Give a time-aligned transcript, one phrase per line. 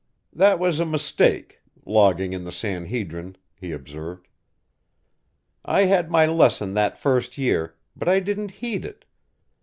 [0.33, 4.27] "That was a mistake logging in the San Hedrin," he observed.
[5.63, 9.05] "I had my lesson that first year, but I didn't heed it.